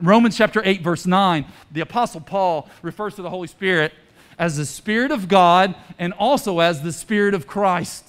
[0.00, 3.92] In Romans chapter 8, verse 9, the Apostle Paul refers to the Holy Spirit
[4.38, 8.03] as the Spirit of God and also as the Spirit of Christ.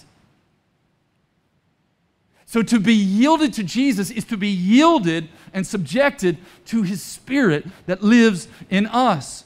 [2.45, 7.65] So to be yielded to Jesus is to be yielded and subjected to his spirit
[7.87, 9.45] that lives in us.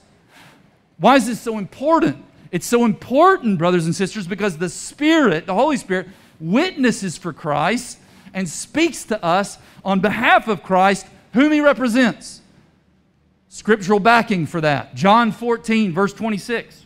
[0.98, 2.26] Why is this so important?
[2.52, 6.08] It's so important, brothers and sisters, because the Spirit, the Holy Spirit,
[6.40, 8.00] witnesses for Christ
[8.34, 12.42] and speaks to us on behalf of Christ, whom he represents.
[13.50, 14.96] Scriptural backing for that.
[14.96, 16.86] John 14, verse 26.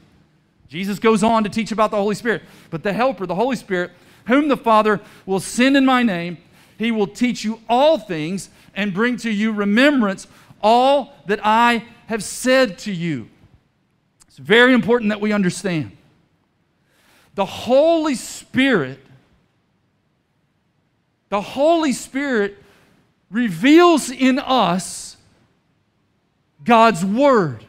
[0.67, 2.43] Jesus goes on to teach about the Holy Spirit.
[2.69, 3.91] But the Helper, the Holy Spirit,
[4.25, 6.37] whom the Father will send in my name,
[6.77, 10.27] he will teach you all things and bring to you remembrance
[10.61, 13.29] all that I have said to you.
[14.27, 15.95] It's very important that we understand.
[17.35, 18.99] The Holy Spirit,
[21.29, 22.57] the Holy Spirit
[23.29, 25.17] reveals in us
[26.63, 27.65] God's Word.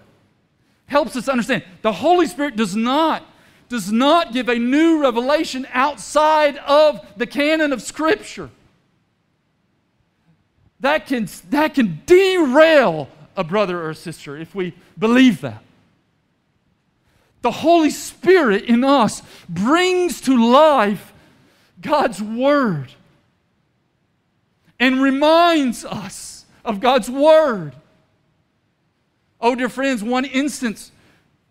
[0.86, 1.64] Helps us understand.
[1.82, 3.24] The Holy Spirit does not
[3.68, 8.50] does not give a new revelation outside of the canon of Scripture.
[10.80, 15.62] That can, that can derail a brother or a sister if we believe that.
[17.42, 21.12] The Holy Spirit in us brings to life
[21.80, 22.92] God's Word
[24.78, 27.74] and reminds us of God's Word.
[29.40, 30.90] Oh, dear friends, one instance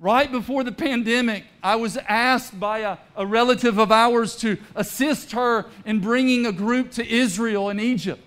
[0.03, 5.31] right before the pandemic, I was asked by a, a, relative of ours to assist
[5.31, 8.21] her in bringing a group to Israel and Egypt,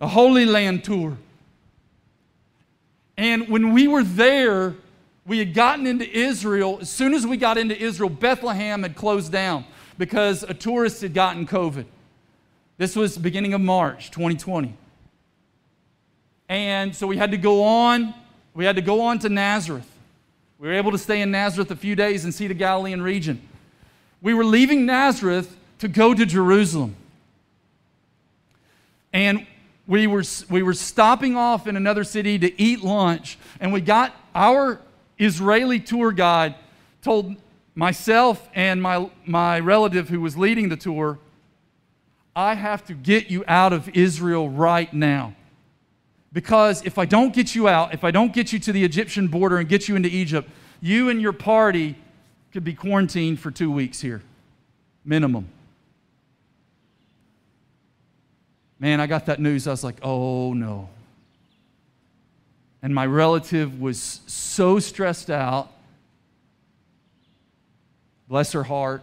[0.00, 1.16] a Holy Land tour.
[3.16, 4.74] And when we were there,
[5.24, 6.78] we had gotten into Israel.
[6.80, 9.64] As soon as we got into Israel, Bethlehem had closed down
[9.98, 11.84] because a tourist had gotten COVID.
[12.76, 14.76] This was beginning of March 2020.
[16.48, 18.14] And so we had to go on.
[18.56, 19.86] We had to go on to Nazareth.
[20.58, 23.46] We were able to stay in Nazareth a few days and see the Galilean region.
[24.22, 26.96] We were leaving Nazareth to go to Jerusalem.
[29.12, 29.46] And
[29.86, 34.16] we were, we were stopping off in another city to eat lunch, and we got
[34.34, 34.80] our
[35.18, 36.54] Israeli tour guide
[37.02, 37.36] told
[37.74, 41.18] myself and my, my relative who was leading the tour,
[42.34, 45.34] I have to get you out of Israel right now.
[46.36, 49.26] Because if I don't get you out, if I don't get you to the Egyptian
[49.26, 50.50] border and get you into Egypt,
[50.82, 51.96] you and your party
[52.52, 54.20] could be quarantined for two weeks here,
[55.02, 55.48] minimum.
[58.78, 59.66] Man, I got that news.
[59.66, 60.90] I was like, oh no.
[62.82, 65.72] And my relative was so stressed out.
[68.28, 69.02] Bless her heart.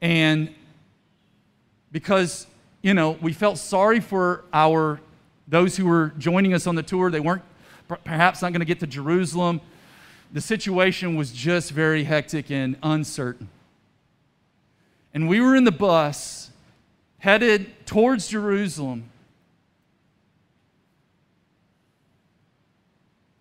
[0.00, 0.52] And
[1.92, 2.48] because,
[2.82, 4.98] you know, we felt sorry for our
[5.48, 7.42] those who were joining us on the tour, they weren't
[7.88, 9.60] perhaps not going to get to Jerusalem.
[10.32, 13.48] The situation was just very hectic and uncertain.
[15.14, 16.50] And we were in the bus
[17.18, 19.10] headed towards Jerusalem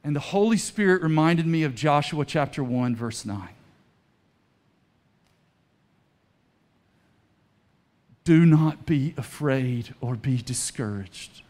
[0.05, 3.49] And the Holy Spirit reminded me of Joshua chapter 1, verse 9.
[8.23, 11.41] Do not be afraid or be discouraged,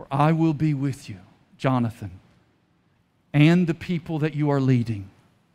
[0.00, 1.18] for I will be with you,
[1.58, 2.10] Jonathan,
[3.34, 5.10] and the people that you are leading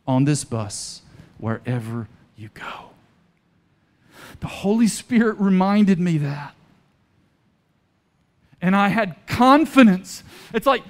[0.06, 1.02] on this bus
[1.38, 2.06] wherever
[2.36, 2.90] you go.
[4.38, 6.54] The Holy Spirit reminded me that
[8.62, 10.22] and I had confidence.
[10.54, 10.84] It's like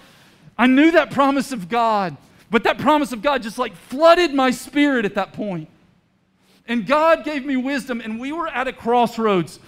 [0.59, 2.15] I knew that promise of God,
[2.51, 5.71] but that promise of God just like flooded my spirit at that point.
[6.69, 9.61] And God gave me wisdom, and we were at a crossroads.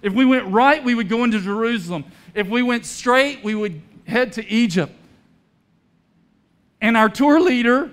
[0.00, 2.04] If we went right, we would go into Jerusalem.
[2.34, 4.92] If we went straight, we would head to Egypt.
[6.80, 7.90] And our tour leader,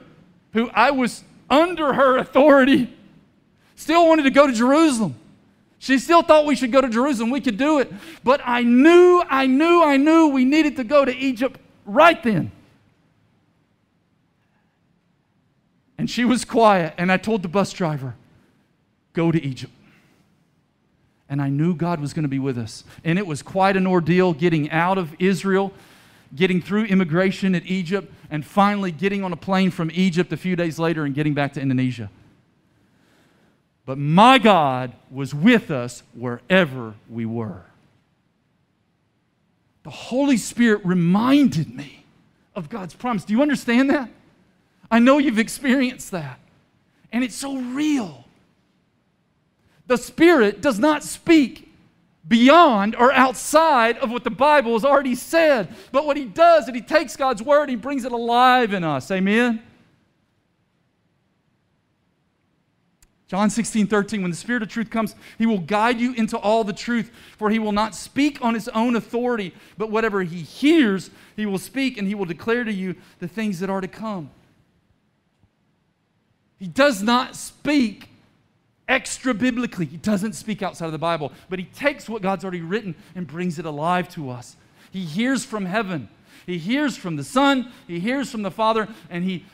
[0.53, 2.93] who I was under her authority,
[3.75, 5.15] still wanted to go to Jerusalem.
[5.77, 7.29] She still thought we should go to Jerusalem.
[7.29, 7.91] We could do it.
[8.23, 12.51] But I knew, I knew, I knew we needed to go to Egypt right then.
[15.97, 16.93] And she was quiet.
[16.97, 18.15] And I told the bus driver,
[19.13, 19.73] go to Egypt.
[21.29, 22.83] And I knew God was going to be with us.
[23.03, 25.71] And it was quite an ordeal getting out of Israel,
[26.35, 30.55] getting through immigration at Egypt, and finally getting on a plane from Egypt a few
[30.55, 32.09] days later and getting back to Indonesia.
[33.85, 37.63] But my God was with us wherever we were.
[39.83, 42.05] The Holy Spirit reminded me
[42.55, 43.23] of God's promise.
[43.23, 44.09] Do you understand that?
[44.91, 46.39] I know you've experienced that.
[47.11, 48.25] And it's so real.
[49.89, 51.67] The Spirit does not speak
[52.27, 55.67] beyond or outside of what the Bible has already said.
[55.91, 58.83] But what He does is He takes God's Word, and He brings it alive in
[58.83, 59.09] us.
[59.09, 59.63] Amen?
[63.27, 66.63] John 16, 13, when the Spirit of truth comes, he will guide you into all
[66.63, 71.09] the truth, for he will not speak on his own authority, but whatever he hears,
[71.35, 74.29] he will speak, and he will declare to you the things that are to come.
[76.59, 78.08] He does not speak
[78.89, 79.85] extra biblically.
[79.85, 83.25] He doesn't speak outside of the Bible, but he takes what God's already written and
[83.25, 84.57] brings it alive to us.
[84.91, 86.09] He hears from heaven,
[86.45, 89.45] he hears from the Son, he hears from the Father, and he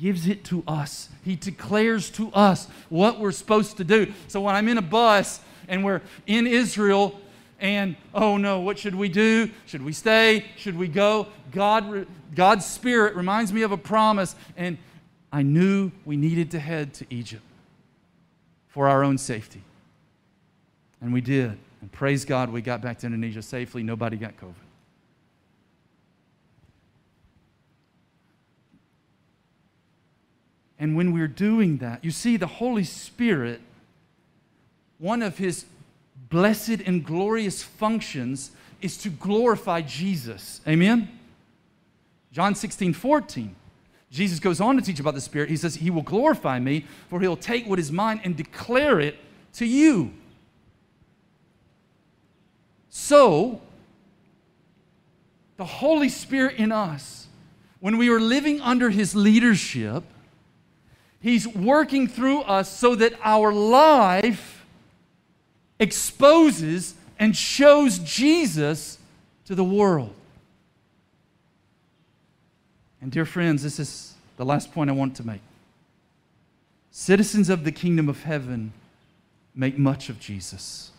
[0.00, 1.08] gives it to us.
[1.22, 4.12] He declares to us what we're supposed to do.
[4.26, 7.20] So when I'm in a bus and we're in Israel,
[7.60, 9.48] and oh no, what should we do?
[9.66, 10.46] Should we stay?
[10.56, 11.28] Should we go?
[11.52, 14.76] God, God's Spirit reminds me of a promise, and
[15.32, 17.44] I knew we needed to head to Egypt
[18.74, 19.62] for our own safety.
[21.00, 21.56] And we did.
[21.80, 23.84] And praise God, we got back to Indonesia safely.
[23.84, 24.54] Nobody got COVID.
[30.80, 33.60] And when we're doing that, you see, the Holy Spirit,
[34.98, 35.66] one of his
[36.28, 38.50] blessed and glorious functions
[38.82, 40.60] is to glorify Jesus.
[40.66, 41.08] Amen?
[42.32, 43.54] John 16, 14.
[44.14, 45.50] Jesus goes on to teach about the Spirit.
[45.50, 49.18] He says, He will glorify me, for He'll take what is mine and declare it
[49.54, 50.12] to you.
[52.90, 53.60] So,
[55.56, 57.26] the Holy Spirit in us,
[57.80, 60.04] when we are living under His leadership,
[61.20, 64.64] He's working through us so that our life
[65.80, 68.98] exposes and shows Jesus
[69.46, 70.14] to the world.
[73.04, 75.42] And, dear friends, this is the last point I want to make.
[76.90, 78.72] Citizens of the kingdom of heaven
[79.54, 80.90] make much of Jesus.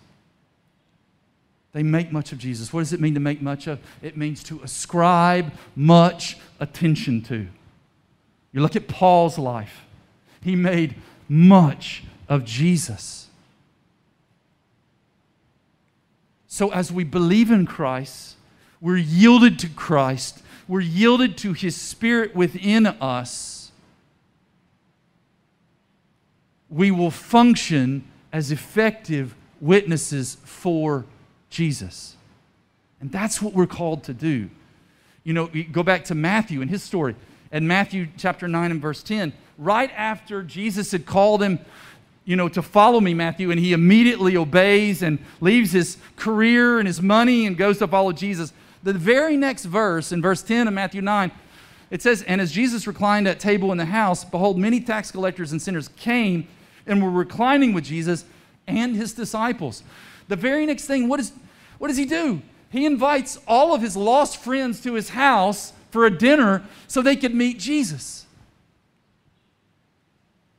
[1.72, 2.72] They make much of Jesus.
[2.72, 3.80] What does it mean to make much of?
[4.04, 7.48] It means to ascribe much attention to.
[8.52, 9.82] You look at Paul's life.
[10.44, 10.94] He made
[11.28, 13.30] much of Jesus.
[16.46, 18.36] So, as we believe in Christ,
[18.80, 23.72] we're yielded to Christ, we're yielded to His Spirit within us,
[26.70, 28.04] we will function
[28.34, 31.06] as effective witnesses for
[31.50, 32.16] Jesus.
[33.00, 34.50] And that's what we're called to do.
[35.24, 37.16] You know, go back to Matthew and his story.
[37.52, 41.60] In Matthew chapter 9 and verse 10, right after Jesus had called him,
[42.26, 46.88] you know, to follow me, Matthew, and he immediately obeys and leaves his career and
[46.88, 48.52] his money and goes to follow Jesus.
[48.86, 51.32] The very next verse, in verse 10 of Matthew 9,
[51.90, 55.52] it says, And as Jesus reclined at table in the house, behold, many tax collectors
[55.52, 56.48] and sinners came
[56.86, 58.26] and were reclining with Jesus
[58.68, 59.82] and his disciples.
[60.28, 61.34] The very next thing, what, is,
[61.80, 62.44] what does he do?
[62.70, 67.16] He invites all of his lost friends to his house for a dinner so they
[67.16, 68.28] could meet Jesus.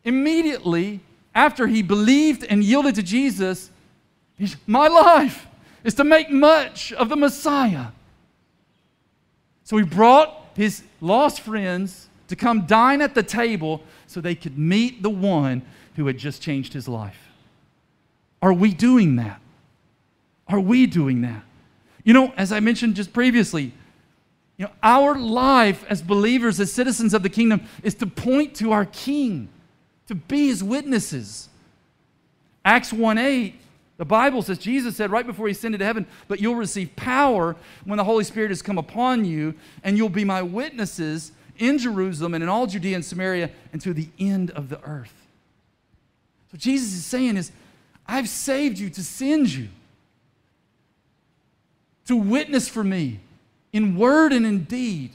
[0.03, 0.99] Immediately
[1.33, 3.71] after he believed and yielded to Jesus,
[4.67, 5.47] my life
[5.85, 7.93] is to make much of the Messiah.
[9.67, 14.57] So he brought his lost friends to come dine at the table so they could
[14.57, 15.63] meet the one
[15.97, 17.19] who had just changed his life.
[18.41, 19.41] Are we doing that?
[20.47, 21.43] Are we doing that?
[22.05, 23.73] You know, as I mentioned just previously,
[24.57, 28.71] you know, our life as believers, as citizens of the kingdom, is to point to
[28.71, 29.49] our King
[30.07, 31.49] to be his witnesses.
[32.65, 33.61] Acts 1 8,
[33.99, 37.57] the Bible says, Jesus said right before he ascended to heaven, but you'll receive power
[37.85, 42.35] when the Holy Spirit has come upon you, and you'll be my witnesses in Jerusalem
[42.35, 45.15] and in all Judea and Samaria and to the end of the earth.
[46.53, 47.51] So Jesus is saying is,
[48.07, 49.69] I've saved you to send you
[52.07, 53.21] to witness for me
[53.73, 55.13] in word and in deed.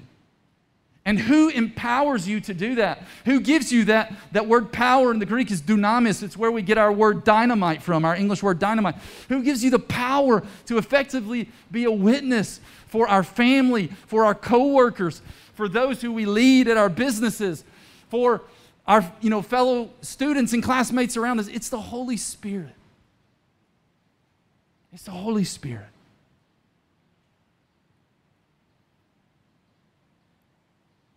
[1.04, 3.04] And who empowers you to do that?
[3.26, 4.14] Who gives you that?
[4.34, 6.22] That word power in the Greek is dunamis.
[6.22, 8.96] It's where we get our word dynamite from, our English word dynamite.
[9.30, 14.36] Who gives you the power to effectively be a witness for our family, for our
[14.36, 15.24] coworkers,
[15.56, 17.64] for those who we lead at our businesses,
[18.10, 18.44] for
[18.86, 21.48] our you know, fellow students and classmates around us?
[21.48, 22.76] It's the Holy Spirit.
[24.94, 25.91] It's the Holy Spirit.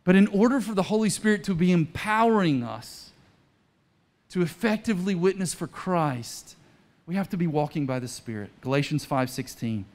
[0.05, 3.11] But in order for the Holy Spirit to be empowering us
[4.29, 6.57] to effectively witness for Christ,
[7.07, 8.51] we have to be walking by the Spirit.
[8.61, 9.87] Galatians 5:16.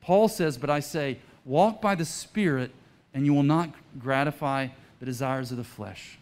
[0.00, 2.72] Paul says, "But I say, walk by the Spirit,
[3.12, 4.68] and you will not gratify
[4.98, 6.18] the desires of the flesh."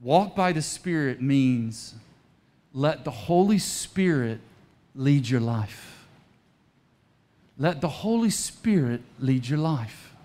[0.00, 1.94] Walk by the Spirit means
[2.72, 4.40] let the Holy Spirit
[4.94, 5.91] lead your life.
[7.62, 10.16] Let the Holy Spirit lead your life.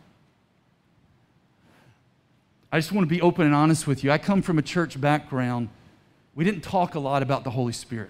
[2.71, 4.11] I just want to be open and honest with you.
[4.11, 5.69] I come from a church background.
[6.33, 8.09] We didn't talk a lot about the Holy Spirit.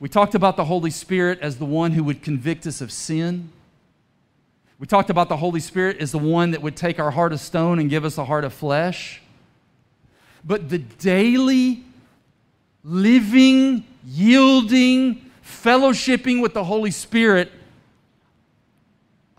[0.00, 3.52] We talked about the Holy Spirit as the one who would convict us of sin.
[4.78, 7.40] We talked about the Holy Spirit as the one that would take our heart of
[7.40, 9.20] stone and give us a heart of flesh.
[10.42, 11.84] But the daily,
[12.82, 17.52] living, yielding, fellowshipping with the Holy Spirit,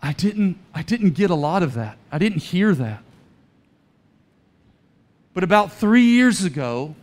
[0.02, 1.98] I didn't, I didn't get a lot of that.
[2.10, 3.02] I didn't hear that.
[5.34, 6.94] But about three years ago,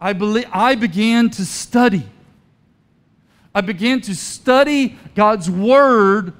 [0.00, 2.04] I, believe, I began to study.
[3.54, 6.34] I began to study God's Word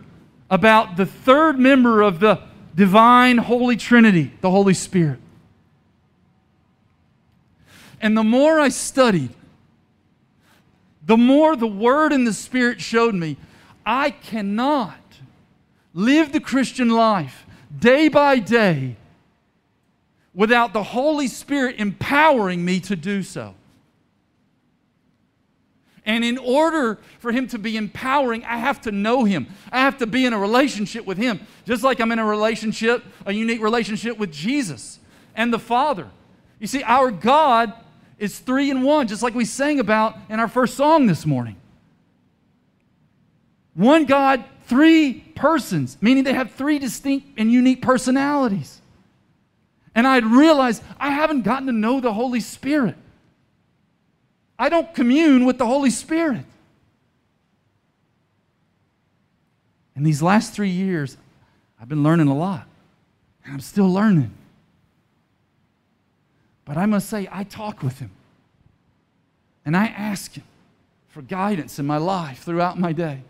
[0.50, 2.40] about the third member of the
[2.74, 5.18] divine Holy Trinity, the Holy Spirit.
[8.00, 9.30] And the more I studied,
[11.04, 13.38] the more the Word and the Spirit showed me
[13.86, 14.98] I cannot
[15.94, 17.46] live the Christian life
[17.78, 18.96] day by day
[20.34, 23.54] without the Holy Spirit empowering me to do so.
[26.04, 29.46] And in order for Him to be empowering, I have to know Him.
[29.72, 33.04] I have to be in a relationship with Him, just like I'm in a relationship,
[33.24, 35.00] a unique relationship with Jesus
[35.34, 36.08] and the Father.
[36.60, 37.72] You see, our God
[38.18, 41.56] is three in one, just like we sang about in our first song this morning.
[43.76, 48.80] One God, three persons, meaning they have three distinct and unique personalities.
[49.94, 52.96] And I'd realized I haven't gotten to know the Holy Spirit.
[54.58, 56.46] I don't commune with the Holy Spirit.
[59.94, 61.18] In these last three years,
[61.78, 62.66] I've been learning a lot,
[63.44, 64.30] and I'm still learning.
[66.64, 68.10] But I must say, I talk with Him,
[69.66, 70.44] and I ask Him
[71.08, 73.20] for guidance in my life throughout my day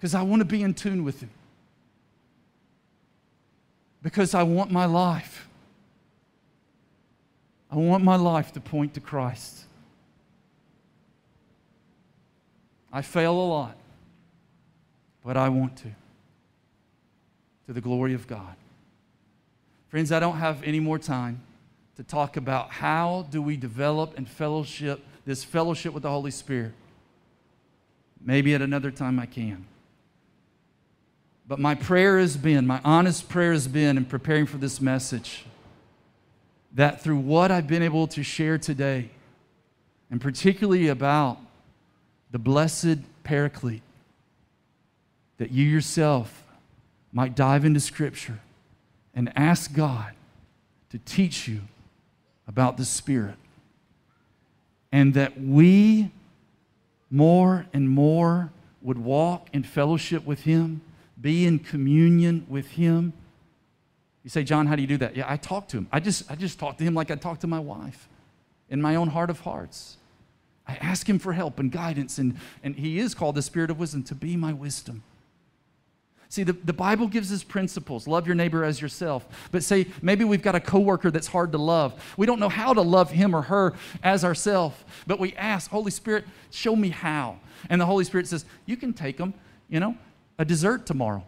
[0.00, 1.30] because I want to be in tune with Him.
[4.02, 5.48] Because I want my life
[7.70, 9.64] I want my life to point to Christ.
[12.92, 13.76] I fail a lot,
[15.24, 15.90] but I want to,
[17.66, 18.56] to the glory of God.
[19.88, 21.40] Friends, I don't have any more time
[21.96, 26.72] to talk about how do we develop and fellowship this fellowship with the Holy Spirit.
[28.20, 29.66] Maybe at another time I can.
[31.50, 35.44] But my prayer has been, my honest prayer has been in preparing for this message
[36.74, 39.10] that through what I've been able to share today,
[40.12, 41.38] and particularly about
[42.30, 43.82] the blessed Paraclete,
[45.38, 46.44] that you yourself
[47.12, 48.38] might dive into Scripture
[49.12, 50.12] and ask God
[50.90, 51.62] to teach you
[52.46, 53.34] about the Spirit.
[54.92, 56.12] And that we
[57.10, 60.82] more and more would walk in fellowship with Him,
[61.20, 63.12] be in communion with Him,
[64.22, 65.16] you say, John, how do you do that?
[65.16, 65.88] Yeah, I talk to him.
[65.90, 68.08] I just, I just talk to him like I talk to my wife
[68.68, 69.96] in my own heart of hearts.
[70.68, 73.78] I ask him for help and guidance, and, and he is called the Spirit of
[73.78, 75.02] wisdom to be my wisdom.
[76.28, 78.06] See, the, the Bible gives us principles.
[78.06, 79.26] Love your neighbor as yourself.
[79.50, 82.00] But say, maybe we've got a coworker that's hard to love.
[82.16, 83.72] We don't know how to love him or her
[84.04, 84.76] as ourselves.
[85.08, 87.40] But we ask, Holy Spirit, show me how.
[87.68, 89.34] And the Holy Spirit says, You can take them,
[89.68, 89.96] you know,
[90.40, 91.22] a dessert tomorrow.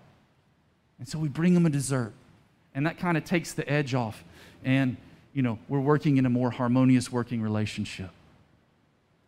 [0.99, 2.15] And so we bring them a dessert.
[2.75, 4.25] And that kind of takes the edge off.
[4.65, 4.97] And,
[5.35, 8.09] you know, we're working in a more harmonious working relationship.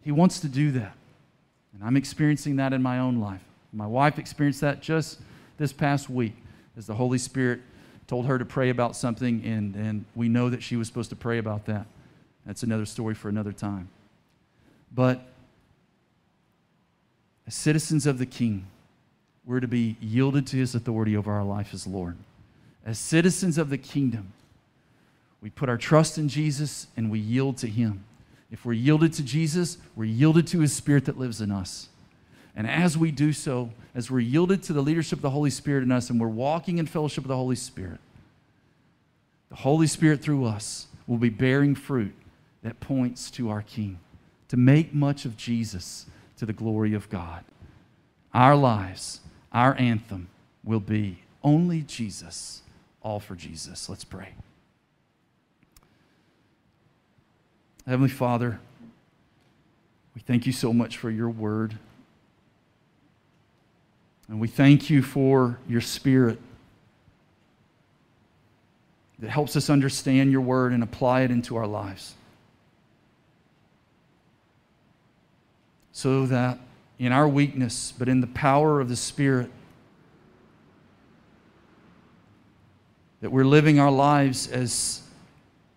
[0.02, 0.94] He wants to do that.
[1.74, 3.42] And I'm experiencing that in my own life.
[3.74, 5.20] My wife experienced that just
[5.58, 6.32] this past week
[6.78, 7.60] as the Holy Spirit
[8.06, 11.16] told her to pray about something, and, and we know that she was supposed to
[11.16, 11.86] pray about that.
[12.46, 13.88] That's another story for another time.
[14.94, 15.26] But
[17.46, 18.66] as citizens of the King,
[19.46, 22.16] we're to be yielded to his authority over our life as Lord
[22.84, 24.32] as citizens of the kingdom,
[25.40, 28.04] we put our trust in Jesus and we yield to Him.
[28.50, 31.88] If we're yielded to Jesus, we're yielded to His Spirit that lives in us.
[32.54, 35.82] And as we do so, as we're yielded to the leadership of the Holy Spirit
[35.82, 37.98] in us and we're walking in fellowship with the Holy Spirit,
[39.48, 42.14] the Holy Spirit through us will be bearing fruit
[42.62, 43.98] that points to our King,
[44.48, 47.44] to make much of Jesus to the glory of God.
[48.32, 49.20] Our lives,
[49.54, 50.28] our anthem
[50.64, 52.62] will be only Jesus
[53.00, 53.88] all for Jesus.
[53.88, 54.30] Let's pray.
[57.86, 58.58] Heavenly Father,
[60.14, 61.76] we thank you so much for your word.
[64.28, 66.40] And we thank you for your spirit
[69.18, 72.14] that helps us understand your word and apply it into our lives.
[75.92, 76.58] So that
[76.98, 79.50] in our weakness, but in the power of the Spirit,
[83.20, 85.02] that we're living our lives as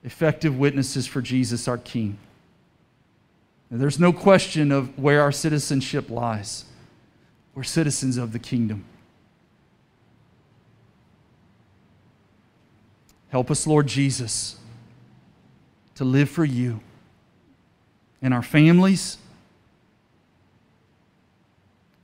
[0.03, 2.17] effective witnesses for Jesus, our King.
[3.69, 6.65] And there's no question of where our citizenship lies.
[7.55, 8.85] We're citizens of the kingdom.
[13.29, 14.57] Help us, Lord Jesus,
[15.95, 16.79] to live for you
[18.21, 19.17] in our families,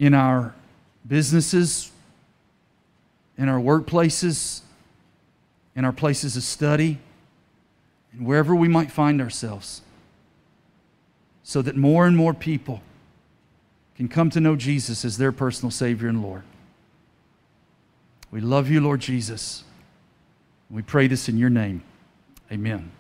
[0.04, 0.54] in our
[1.08, 1.90] businesses,
[3.38, 4.60] in our workplaces,
[5.78, 6.98] in our places of study,
[8.12, 9.82] and wherever we might find ourselves,
[11.42, 12.82] so that more and more people
[13.96, 16.44] can come to know Jesus as their personal Savior and Lord.
[18.30, 19.64] We love you, Lord Jesus.
[20.70, 21.82] We pray this in your name.
[22.52, 22.92] Amen.